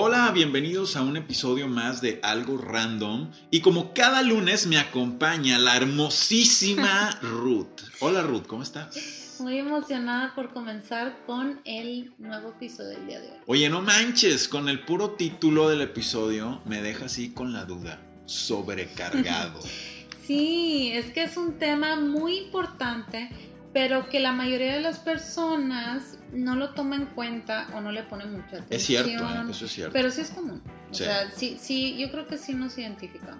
[0.00, 3.32] Hola, bienvenidos a un episodio más de Algo Random.
[3.50, 7.80] Y como cada lunes me acompaña la hermosísima Ruth.
[7.98, 9.38] Hola Ruth, ¿cómo estás?
[9.40, 13.36] Muy emocionada por comenzar con el nuevo episodio del día de hoy.
[13.46, 18.00] Oye, no manches, con el puro título del episodio me deja así con la duda,
[18.24, 19.60] sobrecargado.
[20.28, 23.30] sí, es que es un tema muy importante
[23.78, 28.02] pero que la mayoría de las personas no lo toma en cuenta o no le
[28.02, 28.66] pone mucha atención.
[28.70, 29.50] Es cierto, ¿eh?
[29.50, 29.92] eso es cierto.
[29.92, 30.60] Pero sí es común.
[30.90, 33.38] O sea, sí, sí, yo creo que sí nos identificamos.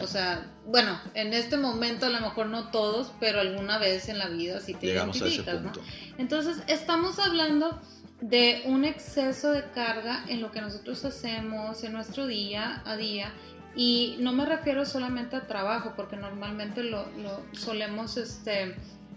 [0.00, 4.18] O sea, bueno, en este momento a lo mejor no todos, pero alguna vez en
[4.18, 5.72] la vida sí te Llegamos identificas, ¿no?
[6.18, 7.82] Entonces, estamos hablando
[8.20, 13.34] de un exceso de carga en lo que nosotros hacemos en nuestro día a día
[13.74, 18.76] y no me refiero solamente a trabajo, porque normalmente lo, lo solemos este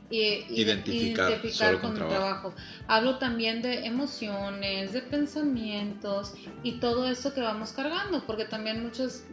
[0.10, 2.54] identificar, con, el trabajo.
[2.88, 9.26] Hablo también de emociones, de pensamientos y todo esto que vamos cargando, porque también muchas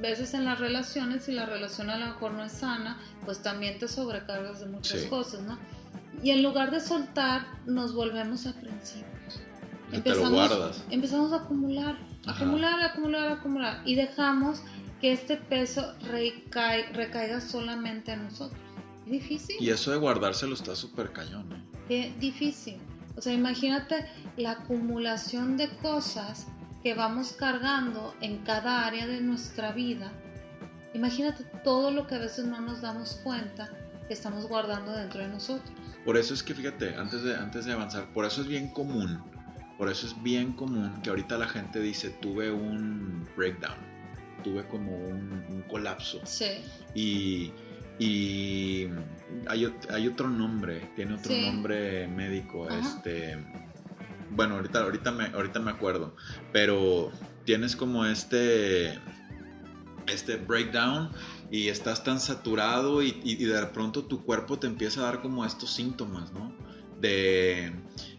[0.00, 3.78] veces en las relaciones, si la relación a lo mejor no es sana, pues también
[3.78, 5.58] te sobrecargas de muchas cosas, ¿no?
[6.22, 9.06] Y en lugar de soltar, nos volvemos aprensivos.
[9.92, 14.62] Empezamos, empezamos a acumular, acumular, acumular, acumular, y dejamos
[15.00, 18.65] que este peso recaiga solamente a nosotros
[19.06, 19.56] difícil.
[19.60, 21.52] Y eso de guardárselo está súper cañón.
[21.52, 21.62] ¿eh?
[21.88, 22.76] Qué difícil.
[23.16, 26.46] O sea, imagínate la acumulación de cosas
[26.82, 30.12] que vamos cargando en cada área de nuestra vida.
[30.94, 33.70] Imagínate todo lo que a veces no nos damos cuenta
[34.06, 35.70] que estamos guardando dentro de nosotros.
[36.04, 39.20] Por eso es que fíjate, antes de, antes de avanzar, por eso es bien común,
[39.78, 43.76] por eso es bien común que ahorita la gente dice, tuve un breakdown,
[44.44, 46.20] tuve como un, un colapso.
[46.24, 46.62] Sí.
[46.94, 47.52] Y
[47.98, 48.86] y
[49.48, 53.38] hay, hay otro nombre, tiene otro nombre médico, este
[54.30, 56.14] bueno, ahorita, ahorita, me, ahorita me acuerdo,
[56.52, 57.10] pero
[57.44, 58.98] tienes como este,
[60.06, 61.10] este breakdown
[61.50, 65.44] y estás tan saturado y, y, de pronto tu cuerpo te empieza a dar como
[65.44, 66.52] estos síntomas, ¿no?
[67.00, 67.72] De,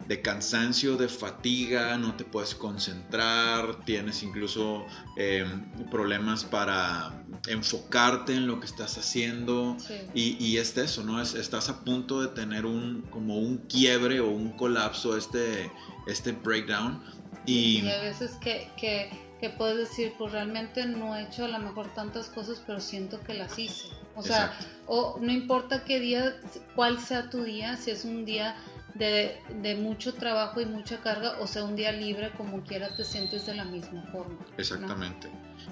[0.07, 4.85] de cansancio, de fatiga, no te puedes concentrar, tienes incluso
[5.17, 9.75] em, problemas para enfocarte en lo que estás haciendo
[10.13, 11.21] y, y, es eso, ¿no?
[11.21, 15.71] Es, estás a punto de tener un como un quiebre o un colapso, este,
[16.07, 17.03] este breakdown.
[17.45, 21.47] Y, y a veces que, que, que, puedes decir, pues realmente no he hecho a
[21.49, 23.87] lo mejor tantas cosas, pero siento que las hice.
[24.15, 24.57] O sea,
[24.87, 26.35] o no importa qué día,
[26.75, 28.55] cuál sea tu día, si es un día
[28.97, 33.45] de, mucho trabajo y mucha carga, o sea, un día libre como quiera te sientes
[33.45, 34.37] de la misma forma.
[34.57, 35.29] Exactamente.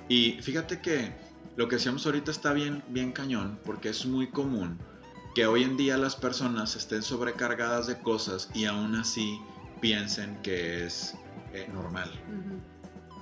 [0.08, 1.14] Y fíjate que
[1.56, 4.80] lo que hacemos ahorita está bien, bien cañón, porque es muy común
[5.34, 9.40] que hoy en día las personas estén sobrecargadas de cosas y aún así
[9.82, 11.16] piensen que es
[11.54, 12.12] eh, normal.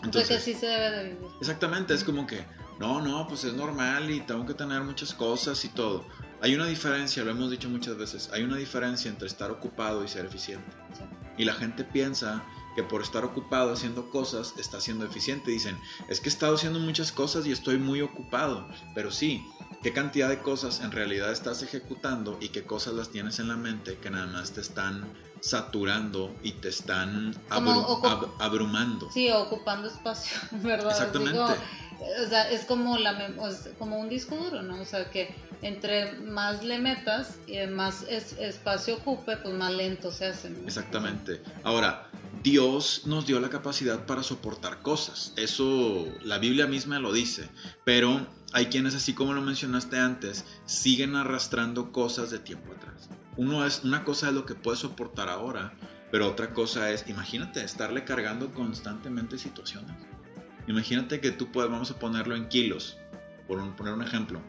[0.03, 1.27] Entonces, así se debe de vivir.
[1.39, 2.45] Exactamente, es como que,
[2.79, 6.05] no, no, pues es normal y tengo que tener muchas cosas y todo.
[6.41, 10.07] Hay una diferencia, lo hemos dicho muchas veces, hay una diferencia entre estar ocupado y
[10.07, 10.69] ser eficiente.
[11.37, 12.43] Y la gente piensa
[12.75, 15.51] que por estar ocupado haciendo cosas está siendo eficiente.
[15.51, 15.77] Dicen,
[16.09, 18.67] es que he estado haciendo muchas cosas y estoy muy ocupado.
[18.93, 19.45] Pero sí,
[19.83, 23.57] ¿qué cantidad de cosas en realidad estás ejecutando y qué cosas las tienes en la
[23.57, 27.35] mente que nada más te están saturando y te están
[28.39, 29.11] abrumando?
[29.11, 30.91] Sí, ocupando espacio, ¿verdad?
[30.91, 31.39] Exactamente.
[31.39, 33.35] o sea, es como, la,
[33.77, 34.81] como un disco duro, ¿no?
[34.81, 40.27] O sea, que entre más le metas y más espacio ocupe, pues más lento se
[40.27, 40.47] hace.
[40.65, 41.41] Exactamente.
[41.63, 42.09] Ahora,
[42.41, 45.33] Dios nos dio la capacidad para soportar cosas.
[45.35, 47.49] Eso la Biblia misma lo dice.
[47.85, 53.09] Pero hay quienes, así como lo mencionaste antes, siguen arrastrando cosas de tiempo atrás.
[53.35, 55.73] Uno es, una cosa es lo que puedes soportar ahora,
[56.11, 59.95] pero otra cosa es, imagínate, estarle cargando constantemente situaciones.
[60.67, 62.97] Imagínate que tú puedes, vamos a ponerlo en kilos,
[63.47, 64.39] por poner un ejemplo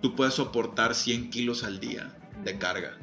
[0.00, 2.14] tú puedes soportar 100 kilos al día
[2.44, 2.96] de carga.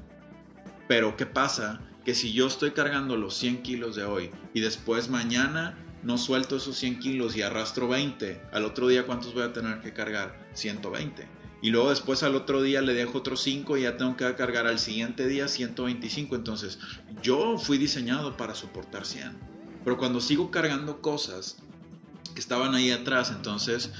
[0.87, 1.81] Pero ¿qué pasa?
[2.03, 6.57] Que si yo estoy cargando los 100 kilos de hoy y después mañana no suelto
[6.57, 10.44] esos 100 kilos y arrastro 20, al otro día ¿cuántos voy a tener que cargar?
[10.55, 11.27] 120.
[11.61, 14.67] Y luego después al otro día le dejo otros 5 y ya tengo que cargar
[14.67, 16.35] al siguiente día 125.
[16.35, 16.79] Entonces
[17.21, 19.37] yo fui diseñado para soportar 100.
[19.83, 21.57] Pero cuando sigo cargando cosas
[22.33, 23.91] que estaban ahí atrás, entonces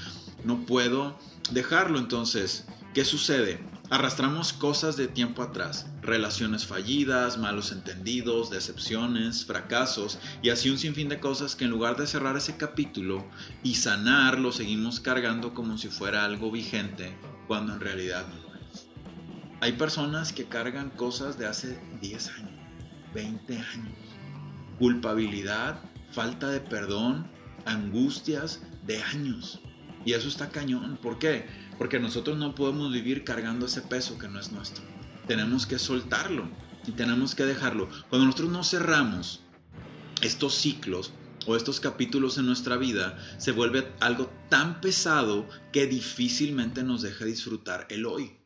[0.44, 1.18] no puedo
[1.50, 1.98] dejarlo.
[1.98, 3.58] Entonces, ¿qué sucede?
[3.88, 11.08] Arrastramos cosas de tiempo atrás, relaciones fallidas, malos entendidos, decepciones, fracasos y así un sinfín
[11.08, 13.24] de cosas que en lugar de cerrar ese capítulo
[13.62, 17.16] y sanar, lo seguimos cargando como si fuera algo vigente,
[17.46, 18.88] cuando en realidad no lo es.
[19.60, 22.60] Hay personas que cargan cosas de hace 10 años,
[23.14, 23.98] 20 años.
[24.80, 25.78] Culpabilidad,
[26.10, 27.30] falta de perdón,
[27.66, 29.60] angustias de años.
[30.04, 30.98] Y eso está cañón.
[31.02, 31.46] ¿Por qué?
[31.78, 34.84] Porque nosotros no podemos vivir cargando ese peso que no es nuestro.
[35.26, 36.48] Tenemos que soltarlo
[36.86, 37.88] y tenemos que dejarlo.
[38.08, 39.42] Cuando nosotros no cerramos
[40.22, 41.12] estos ciclos
[41.46, 47.24] o estos capítulos en nuestra vida, se vuelve algo tan pesado que difícilmente nos deja
[47.24, 48.36] disfrutar el hoy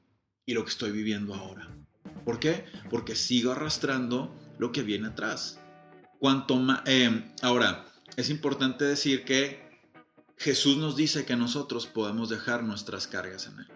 [0.45, 1.69] y lo que estoy viviendo ahora.
[2.25, 2.65] ¿Por qué?
[2.91, 5.61] Porque sigo arrastrando lo que viene atrás.
[6.19, 7.87] Cuanto más, eh, ahora,
[8.17, 9.70] es importante decir que
[10.41, 13.67] Jesús nos dice que nosotros podemos dejar nuestras cargas en Él.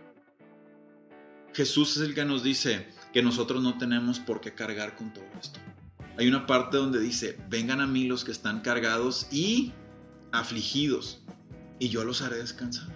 [1.52, 5.26] Jesús es el que nos dice que nosotros no tenemos por qué cargar con todo
[5.38, 5.60] esto.
[6.16, 9.74] Hay una parte donde dice, vengan a mí los que están cargados y
[10.32, 11.22] afligidos,
[11.78, 12.88] y yo los haré descansar.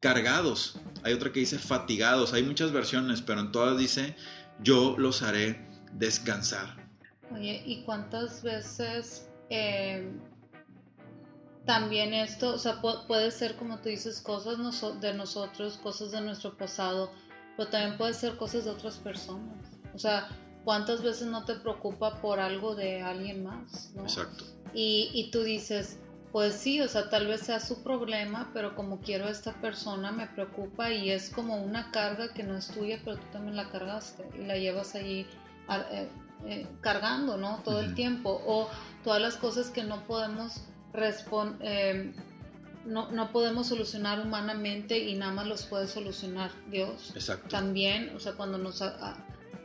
[0.00, 0.78] Cargados.
[1.02, 2.34] Hay otra que dice fatigados.
[2.34, 4.16] Hay muchas versiones, pero en todas dice,
[4.62, 6.76] yo los haré descansar.
[7.30, 10.12] Oye, ¿y cuántas veces eh,
[11.64, 14.58] también esto, o sea, puede ser como tú dices, cosas
[15.00, 17.10] de nosotros, cosas de nuestro pasado,
[17.56, 19.56] pero también puede ser cosas de otras personas.
[19.94, 20.28] O sea,
[20.64, 23.92] ¿cuántas veces no te preocupa por algo de alguien más?
[23.94, 24.02] ¿no?
[24.02, 24.44] Exacto.
[24.74, 25.98] Y, y tú dices,
[26.32, 30.10] pues sí, o sea, tal vez sea su problema, pero como quiero a esta persona
[30.10, 33.70] me preocupa y es como una carga que no es tuya, pero tú también la
[33.70, 35.26] cargaste y la llevas allí
[35.92, 36.08] eh,
[36.46, 37.60] eh, cargando, ¿no?
[37.64, 38.42] Todo el tiempo.
[38.46, 38.68] O
[39.04, 40.62] todas las cosas que no podemos
[41.60, 42.14] eh,
[42.86, 47.12] no, no, podemos solucionar humanamente y nada más los puede solucionar Dios.
[47.14, 47.48] Exacto.
[47.48, 48.82] También, o sea, cuando nos,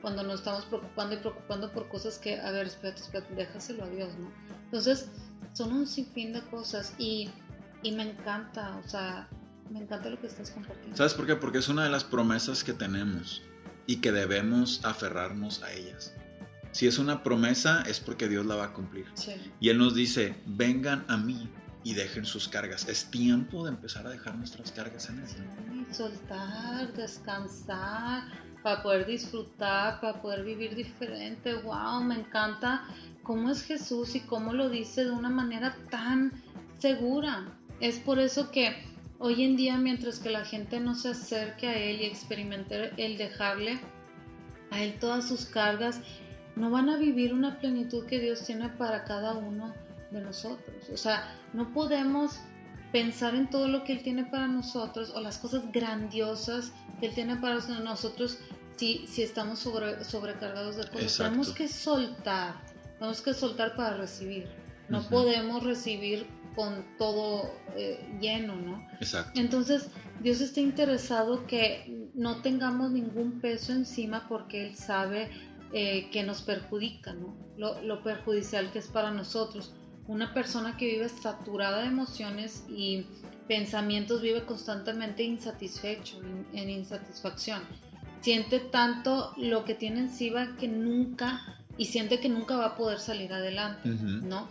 [0.02, 3.90] cuando nos estamos preocupando y preocupando por cosas que, a ver, espérate, espérate, déjaselo a
[3.90, 4.32] Dios, ¿no?
[4.66, 5.10] Entonces,
[5.54, 7.30] son un sinfín de cosas y,
[7.84, 9.28] y me encanta, o sea,
[9.70, 10.96] me encanta lo que estás compartiendo.
[10.96, 11.36] ¿Sabes por qué?
[11.36, 13.44] Porque es una de las promesas que tenemos
[13.86, 16.14] y que debemos aferrarnos a ellas.
[16.72, 19.06] Si es una promesa, es porque Dios la va a cumplir.
[19.60, 21.50] Y Él nos dice, vengan a mí
[21.84, 22.88] y dejen sus cargas.
[22.88, 25.86] Es tiempo de empezar a dejar nuestras cargas en Él.
[25.92, 28.24] soltar, descansar,
[28.62, 31.56] para poder disfrutar, para poder vivir diferente.
[31.56, 32.04] ¡Wow!
[32.04, 32.84] Me encanta
[33.24, 36.44] cómo es Jesús y cómo lo dice de una manera tan
[36.78, 37.48] segura.
[37.80, 38.76] Es por eso que
[39.18, 43.18] hoy en día, mientras que la gente no se acerque a Él y experimente el
[43.18, 43.80] dejarle
[44.72, 46.02] a Él todas sus cargas,
[46.60, 49.74] no van a vivir una plenitud que Dios tiene para cada uno
[50.12, 50.90] de nosotros.
[50.92, 52.40] O sea, no podemos
[52.92, 57.16] pensar en todo lo que Él tiene para nosotros o las cosas grandiosas que Él
[57.16, 58.40] tiene para nosotros
[58.76, 61.18] si, si estamos sobrecargados de cosas.
[61.18, 62.56] Tenemos que soltar,
[62.98, 64.48] tenemos que soltar para recibir.
[64.90, 66.26] No podemos recibir
[66.56, 68.88] con todo eh, lleno, ¿no?
[69.00, 69.40] Exacto.
[69.40, 69.88] Entonces,
[70.22, 75.30] Dios está interesado que no tengamos ningún peso encima porque Él sabe
[75.72, 77.36] eh, que nos perjudica, ¿no?
[77.58, 79.74] Lo, perjudicial que es para nosotros.
[80.08, 83.06] Una persona que vive saturada de emociones y
[83.48, 86.20] pensamientos vive constantemente insatisfecho,
[86.54, 87.62] en, insatisfacción.
[88.22, 93.00] Siente tanto lo que tiene encima que nunca, y siente que nunca va a poder
[93.00, 94.48] salir adelante, ¿no?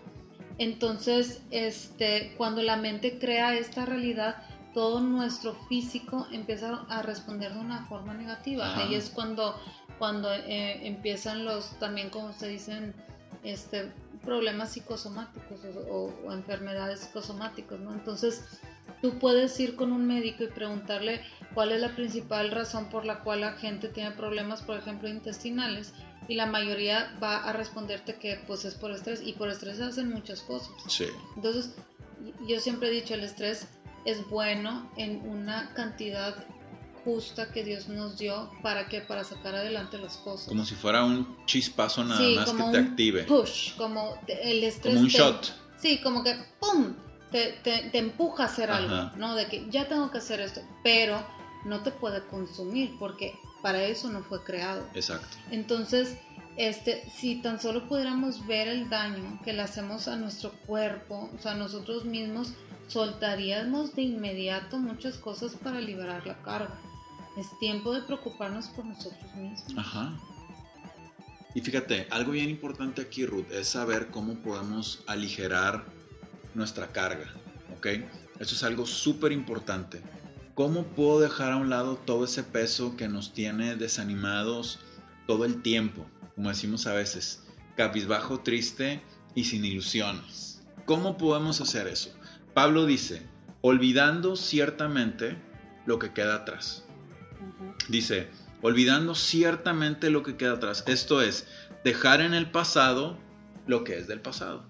[0.58, 4.36] Entonces, este, cuando la mente crea esta realidad,
[4.74, 8.76] todo nuestro físico empieza a responder de una forma negativa.
[8.76, 9.56] Ahí es cuando
[9.98, 12.94] cuando eh, empiezan los, también como se dicen,
[13.42, 13.92] este,
[14.24, 17.92] problemas psicosomáticos o, enfermedades psicosomáticas, ¿no?
[17.92, 18.44] Entonces,
[19.00, 21.22] tú puedes ir con un médico y preguntarle
[21.54, 25.92] cuál es la principal razón por la cual la gente tiene problemas, por ejemplo, intestinales,
[26.28, 30.10] y la mayoría va a responderte que pues es por estrés, y por estrés hacen
[30.10, 30.70] muchas cosas.
[30.88, 31.06] Sí.
[31.36, 31.74] Entonces,
[32.46, 33.66] yo siempre he dicho, el estrés
[34.04, 36.44] es bueno en una cantidad
[37.08, 40.48] justa que Dios nos dio para que para sacar adelante las cosas.
[40.48, 43.22] Como si fuera un chispazo nada más que te active.
[43.24, 44.94] Push, como el estrés.
[44.94, 45.54] Como un shot.
[45.78, 46.94] Sí, como que ¡pum!
[47.32, 49.34] Te, te, empuja a hacer algo, ¿no?
[49.34, 51.22] De que ya tengo que hacer esto, pero
[51.64, 54.86] no te puede consumir porque para eso no fue creado.
[54.94, 55.36] Exacto.
[55.50, 56.16] Entonces,
[56.58, 61.38] este, si tan solo pudiéramos ver el daño que le hacemos a nuestro cuerpo, o
[61.40, 62.52] sea, a nosotros mismos,
[62.88, 66.78] soltaríamos de inmediato muchas cosas para liberar la carga.
[67.38, 69.78] Es tiempo de preocuparnos por nosotros mismos.
[69.78, 70.18] Ajá.
[71.54, 75.84] Y fíjate, algo bien importante aquí, Ruth, es saber cómo podemos aligerar
[76.54, 77.32] nuestra carga,
[77.76, 77.86] ¿ok?
[78.40, 80.02] Eso es algo súper importante.
[80.54, 84.80] ¿Cómo puedo dejar a un lado todo ese peso que nos tiene desanimados
[85.28, 86.06] todo el tiempo?
[86.34, 87.44] Como decimos a veces,
[87.76, 89.00] cabizbajo, triste
[89.36, 90.60] y sin ilusiones.
[90.86, 92.10] ¿Cómo podemos hacer eso?
[92.52, 93.22] Pablo dice,
[93.60, 95.38] olvidando ciertamente
[95.86, 96.87] lo que queda atrás.
[97.88, 98.28] Dice,
[98.62, 100.84] olvidando ciertamente lo que queda atrás.
[100.86, 101.46] Esto es,
[101.84, 103.18] dejar en el pasado
[103.66, 104.64] lo que es del pasado.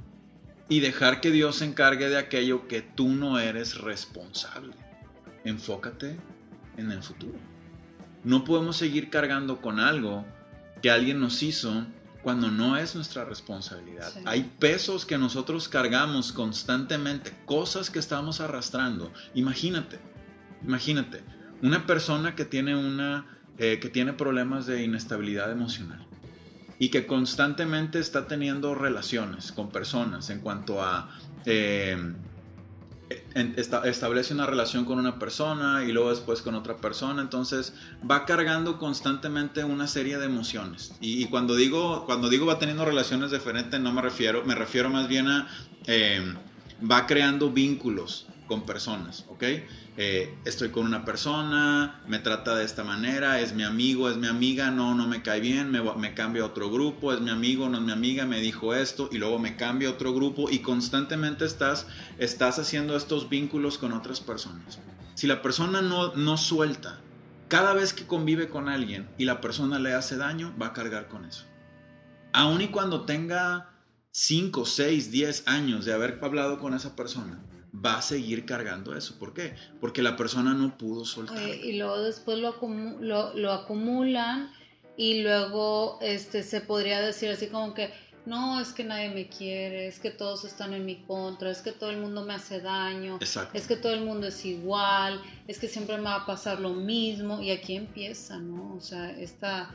[0.68, 4.74] Y dejar que Dios se encargue de aquello que tú no eres responsable.
[5.44, 6.18] Enfócate
[6.76, 7.38] en el futuro.
[8.24, 10.26] No podemos seguir cargando con algo
[10.82, 11.86] que alguien nos hizo
[12.22, 14.12] cuando no es nuestra responsabilidad.
[14.26, 19.12] Hay pesos que nosotros cargamos constantemente, cosas que estamos arrastrando.
[19.34, 19.98] Imagínate,
[20.62, 21.22] imagínate,
[21.62, 23.26] una persona que tiene una
[23.58, 26.06] eh, que tiene problemas de inestabilidad emocional
[26.78, 31.10] y que constantemente está teniendo relaciones con personas en cuanto a
[31.44, 31.96] eh,
[33.84, 37.74] establece una relación con una persona y luego después con otra persona, entonces
[38.08, 40.94] va cargando constantemente una serie de emociones.
[41.00, 45.08] Y, cuando, digo, cuando digo va teniendo relaciones diferentes, no me refiero, me refiero más
[45.08, 45.48] bien a
[45.86, 46.34] eh,
[46.88, 49.44] va creando vínculos con personas, ¿ok?
[49.96, 54.26] Eh, estoy con una persona, me trata de esta manera, es mi amigo, es mi
[54.26, 57.68] amiga, no, no me cae bien, me, me cambia a otro grupo, es mi amigo,
[57.68, 60.60] no es mi amiga, me dijo esto y luego me cambia a otro grupo y
[60.60, 61.86] constantemente estás,
[62.18, 64.80] estás haciendo estos vínculos con otras personas.
[65.14, 67.00] Si la persona no, no suelta,
[67.48, 71.08] cada vez que convive con alguien y la persona le hace daño, va a cargar
[71.08, 71.44] con eso.
[72.32, 73.70] Aun y cuando tenga
[74.10, 77.40] 5, 6, 10 años de haber hablado con esa persona,
[77.74, 79.18] va a seguir cargando eso.
[79.18, 79.54] ¿Por qué?
[79.80, 81.38] Porque la persona no pudo soltar.
[81.48, 82.54] y luego después lo,
[83.34, 84.50] lo, acumulan
[84.96, 87.92] y luego este, se podría decir así como que,
[88.26, 91.72] no, es que nadie me quiere, es que todos están en mi contra, es que
[91.72, 93.18] todo el mundo me hace daño,
[93.54, 96.74] es que todo el mundo es igual, es que siempre me va a pasar lo
[96.74, 98.74] mismo y aquí empieza, ¿no?
[98.76, 99.74] O sea, esta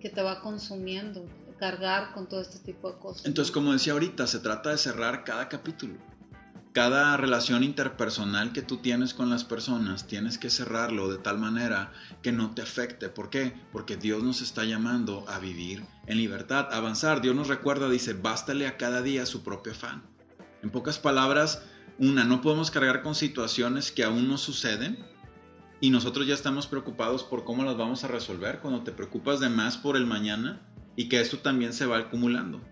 [0.00, 1.24] que te va consumiendo,
[1.58, 3.26] cargar con todo este tipo de cosas.
[3.26, 5.94] Entonces, como decía ahorita, se trata de cerrar cada capítulo
[6.72, 11.92] cada relación interpersonal que tú tienes con las personas, tienes que cerrarlo de tal manera
[12.22, 13.10] que no te afecte.
[13.10, 13.54] ¿Por qué?
[13.72, 17.20] Porque Dios nos está llamando a vivir en libertad, a avanzar.
[17.20, 20.02] Dios nos recuerda, dice, bástale a cada día su propio afán.
[20.62, 21.62] En pocas palabras,
[21.98, 24.98] una, no podemos cargar con situaciones que aún no suceden
[25.80, 29.50] y nosotros ya estamos preocupados por cómo las vamos a resolver cuando te preocupas de
[29.50, 30.62] más por el mañana
[30.96, 32.62] y que esto también se va acumulando.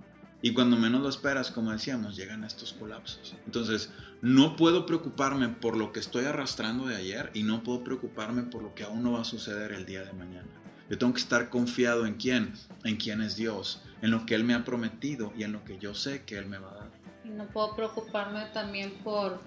[0.42, 3.37] Y cuando menos lo esperas, como decíamos, llegan estos colapsos.
[3.44, 3.92] Entonces,
[4.23, 8.62] no puedo preocuparme por lo que estoy arrastrando de ayer y no puedo preocuparme por
[8.62, 10.49] lo que aún no va a suceder el día de mañana.
[10.88, 12.54] Yo tengo que estar confiado en quién,
[12.85, 15.78] en quién es Dios, en lo que Él me ha prometido y en lo que
[15.78, 16.90] yo sé que Él me va a dar.
[17.25, 19.40] Y no puedo preocuparme también por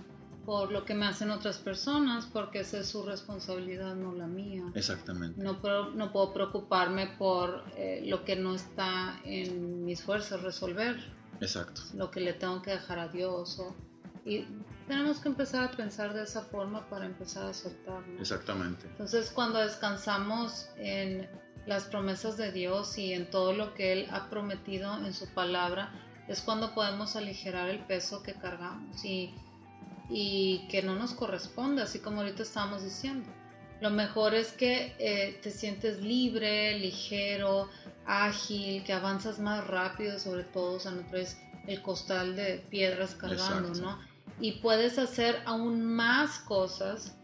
[0.45, 4.63] por lo que me hacen otras personas, porque esa es su responsabilidad, no la mía.
[4.75, 5.41] Exactamente.
[5.41, 10.97] No, puedo, no puedo preocuparme por eh, lo que no está en mis fuerzas resolver.
[11.39, 11.81] Exacto.
[11.93, 13.62] Lo que le tengo que dejar a Dios.
[14.25, 14.45] y
[14.88, 18.03] tenemos que empezar a pensar de esa forma para empezar a soltar.
[18.19, 18.85] Exactamente.
[18.88, 21.29] Entonces, cuando descansamos en
[21.65, 25.91] las promesas de Dios y en todo lo que Él ha prometido en su palabra,
[26.27, 29.03] es cuando podemos aligerar el peso que cargamos.
[29.05, 29.33] Y
[30.10, 33.29] y que no nos corresponde, así como ahorita estábamos diciendo.
[33.81, 37.69] Lo mejor es que eh, te sientes libre, ligero,
[38.05, 43.15] ágil, que avanzas más rápido, sobre todo, o sea, no traes el costal de piedras
[43.15, 44.00] cargando, ¿no?
[44.39, 47.17] Y puedes hacer aún más cosas.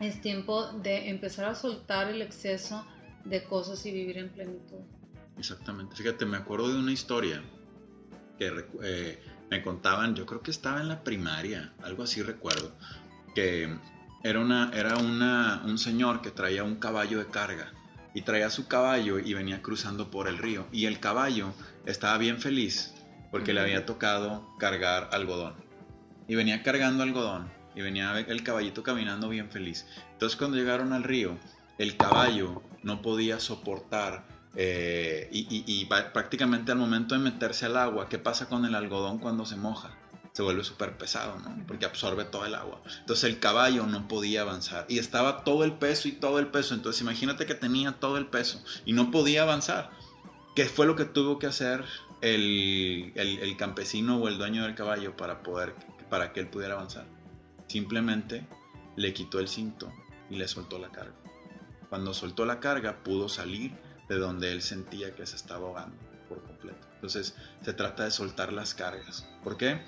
[0.00, 2.84] Es tiempo de empezar a soltar el exceso
[3.24, 4.78] de cosas y vivir en plenitud.
[5.38, 5.96] Exactamente.
[5.96, 7.42] Fíjate, me acuerdo de una historia
[8.38, 12.72] que eh, me contaban, yo creo que estaba en la primaria, algo así recuerdo,
[13.34, 13.78] que
[14.22, 17.72] era, una, era una, un señor que traía un caballo de carga
[18.14, 20.66] y traía su caballo y venía cruzando por el río.
[20.72, 21.52] Y el caballo
[21.86, 22.94] estaba bien feliz
[23.30, 25.54] porque le había tocado cargar algodón.
[26.26, 29.86] Y venía cargando algodón y venía el caballito caminando bien feliz.
[30.12, 31.38] Entonces cuando llegaron al río,
[31.78, 34.26] el caballo no podía soportar
[34.56, 39.46] eh, y, prácticamente al momento de meterse al agua, ¿qué pasa con el algodón cuando
[39.46, 39.90] se moja?
[40.32, 41.64] Se vuelve súper pesado, ¿no?
[41.66, 42.80] Porque absorbe todo el agua.
[43.00, 46.74] Entonces el caballo no podía avanzar y estaba todo el peso y todo el peso.
[46.74, 49.90] Entonces imagínate que tenía todo el peso y no podía avanzar.
[50.54, 51.84] ¿Qué fue lo que tuvo que hacer
[52.20, 55.74] el, el campesino o el dueño del caballo para, poder,
[56.08, 57.06] para que él pudiera avanzar?
[57.66, 58.46] Simplemente
[58.96, 59.92] le quitó el cinto
[60.30, 61.14] y le soltó la carga.
[61.88, 63.72] Cuando soltó la carga pudo salir
[64.08, 65.96] de donde él sentía que se estaba ahogando.
[66.94, 69.26] Entonces se trata de soltar las cargas.
[69.44, 69.80] ¿Por qué?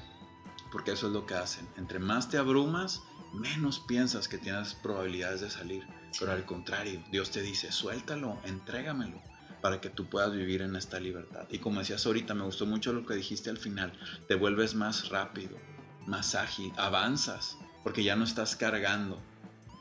[0.70, 1.68] Porque eso es lo que hacen.
[1.76, 5.86] Entre más te abrumas, menos piensas que tienes probabilidades de salir.
[6.18, 9.20] Pero al contrario, Dios te dice, suéltalo, entrégamelo
[9.60, 11.46] para que tú puedas vivir en esta libertad.
[11.50, 13.92] Y como decías ahorita, me gustó mucho lo que dijiste al final,
[14.26, 15.56] te vuelves más rápido,
[16.06, 19.20] más ágil, avanzas, porque ya no estás cargando.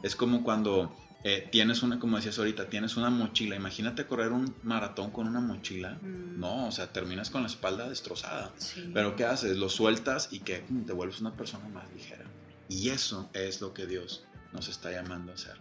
[0.03, 3.55] Es como cuando eh, tienes una, como decías ahorita, tienes una mochila.
[3.55, 5.93] Imagínate correr un maratón con una mochila.
[6.01, 6.39] Mm.
[6.39, 8.53] No, o sea, terminas con la espalda destrozada.
[8.93, 9.57] Pero ¿qué haces?
[9.57, 12.25] Lo sueltas y que te vuelves una persona más ligera.
[12.69, 14.23] Y eso es lo que Dios
[14.53, 15.57] nos está llamando a hacer.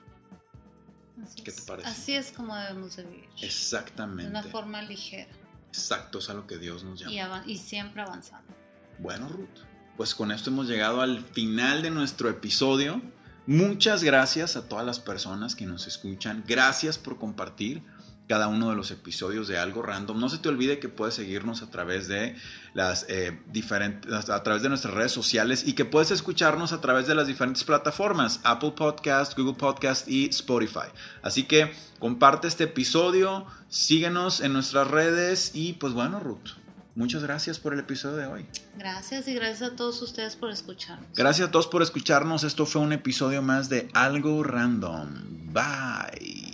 [1.23, 1.67] Así ¿Qué te es.
[1.67, 1.89] parece?
[1.89, 3.29] Así es como debemos de vivir.
[3.41, 4.31] De Exactamente.
[4.31, 5.31] una forma ligera
[5.69, 7.43] Exacto, es a lo que Dios nos llama.
[7.47, 8.55] y, y siempre avanzando.
[9.01, 9.49] Bueno, Ruth,
[9.97, 13.03] pues con esto hemos llegado al final de nuestro episodio.
[13.49, 16.45] Muchas gracias a todas las personas que nos escuchan.
[16.47, 17.83] Gracias por compartir
[18.29, 20.21] cada uno de los episodios de Algo Random.
[20.21, 22.37] No se te olvide que puedes seguirnos a través de
[22.75, 27.07] las eh, diferentes, a través de nuestras redes sociales y que puedes escucharnos a través
[27.07, 30.91] de las diferentes plataformas Apple Podcast, Google Podcast y Spotify.
[31.23, 36.51] Así que comparte este episodio, síguenos en nuestras redes y pues bueno, Ruth,
[36.99, 38.47] muchas gracias por el episodio de hoy.
[38.77, 41.09] Gracias y gracias a todos ustedes por escucharnos.
[41.15, 42.45] Gracias a todos por escucharnos.
[42.45, 45.09] Esto fue un episodio más de Algo Random.
[45.53, 46.48] Bye.